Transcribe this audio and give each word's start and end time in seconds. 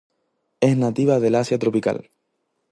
Es 0.61 0.75
nativa 0.77 1.19
del 1.19 1.35
Asia 1.35 1.59
tropical. 1.59 2.09